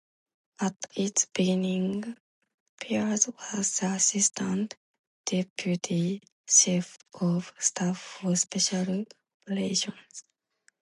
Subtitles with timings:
[0.59, 2.17] At its beginning,
[2.79, 4.75] Peers was the assistant
[5.27, 9.05] deputy chief of staff for special
[9.45, 10.23] operations.